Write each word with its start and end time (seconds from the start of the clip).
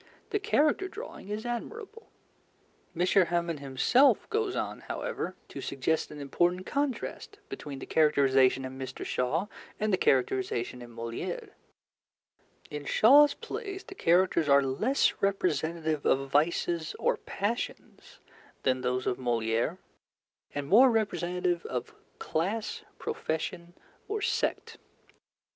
_The 0.31 0.39
character 0.39 0.87
drawing 0.87 1.29
is 1.29 1.45
admirable.'" 1.45 2.09
M. 2.99 3.05
Hamon 3.05 3.57
himself 3.59 4.27
goes 4.31 4.55
on, 4.55 4.79
however, 4.79 5.35
to 5.49 5.61
suggest 5.61 6.09
an 6.09 6.19
important 6.19 6.65
contrast 6.65 7.37
between 7.49 7.77
the 7.77 7.85
characterization 7.85 8.65
in 8.65 8.79
Mr. 8.79 9.05
Shaw 9.05 9.45
and 9.79 9.93
the 9.93 9.97
characterization 9.99 10.81
in 10.81 10.89
Molière: 10.89 11.51
In 12.71 12.83
Shaw's 12.83 13.35
plays 13.35 13.83
the 13.83 13.93
characters 13.93 14.49
are 14.49 14.63
less 14.63 15.21
representative 15.21 16.03
of 16.03 16.31
vices 16.31 16.95
or 16.97 17.15
passions 17.15 18.19
than 18.63 18.81
those 18.81 19.05
of 19.05 19.17
Molière, 19.19 19.77
and 20.55 20.67
more 20.67 20.89
representative 20.89 21.63
of 21.67 21.93
class, 22.17 22.81
profession, 22.97 23.75
or 24.07 24.19
sect. 24.23 24.79